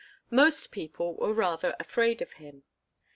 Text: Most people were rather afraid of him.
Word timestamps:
Most 0.31 0.71
people 0.71 1.13
were 1.13 1.31
rather 1.31 1.75
afraid 1.79 2.23
of 2.23 2.33
him. 2.41 2.63